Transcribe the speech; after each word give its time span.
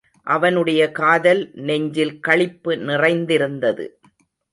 அவனுடைய 0.27 0.91
காதல் 0.91 1.51
நெஞ்சில் 1.53 2.19
களிப்பு 2.19 2.77
நிறைந்திருந்தது. 2.77 3.85